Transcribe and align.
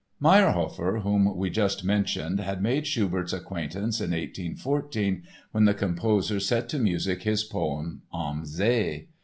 Mayrhofer, 0.19 1.01
whom 1.03 1.37
we 1.37 1.51
just 1.51 1.83
mentioned, 1.83 2.39
had 2.39 2.59
made 2.59 2.87
Schubert's 2.87 3.33
acquaintance 3.33 4.01
in 4.01 4.09
1814, 4.09 5.21
when 5.51 5.65
the 5.65 5.75
composer 5.75 6.39
set 6.39 6.67
to 6.69 6.79
music 6.79 7.21
his 7.21 7.43
poem 7.43 8.01
Am 8.11 8.43
See. 8.43 9.09